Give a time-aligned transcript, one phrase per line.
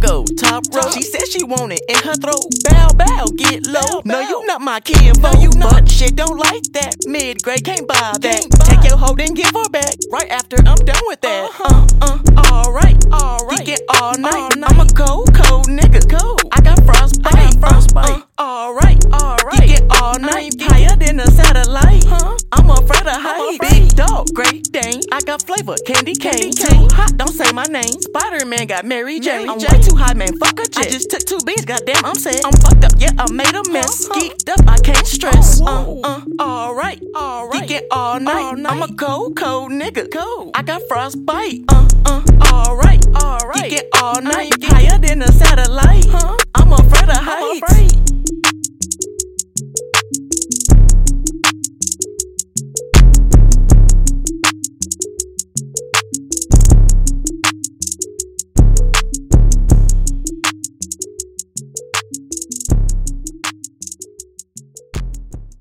[0.00, 0.90] top row.
[0.92, 2.44] She said she want it in her throat.
[2.64, 4.02] Bow, bow, get low.
[4.04, 5.72] No, you not my kid, no, you not.
[5.72, 6.96] But shit don't like that.
[7.06, 8.42] Mid grade can't buy that.
[8.64, 9.94] Take your hoe, then give her back.
[10.10, 11.50] Right after I'm done with that.
[11.60, 13.60] Uh, uh, alright, alright.
[13.60, 14.52] Geeking all night.
[14.62, 16.08] I'm a cold, cold nigga.
[16.08, 16.42] Cold.
[16.52, 17.34] I got frostbite.
[17.34, 18.10] I got frostbite.
[18.10, 19.68] Uh, uh, alright, alright.
[19.68, 20.54] Geeking all night.
[20.60, 22.04] Higher than a satellite.
[22.04, 22.36] Huh?
[22.52, 23.79] I'm afraid of height.
[23.94, 25.00] Dog, great Dane.
[25.12, 26.52] I got flavor, candy cane.
[26.52, 28.00] Too hot, don't say my name.
[28.00, 29.48] Spider Man got Mary Jane.
[29.48, 30.36] I'm way too hot, man.
[30.38, 30.86] Fuck a jet.
[30.86, 32.44] I just took two beans, goddamn, I'm sad.
[32.44, 34.08] I'm fucked up, yeah, I made a mess.
[34.08, 35.60] Geeked up, I can't stress.
[35.60, 37.68] Uh, uh, alright, alright.
[37.68, 38.54] Geeking all night.
[38.66, 40.10] I'm a cold, cold nigga.
[40.12, 40.52] Cold.
[40.54, 41.64] I got frostbite.
[41.68, 43.72] Uh, uh, alright, alright.
[43.72, 44.52] Geeking all night.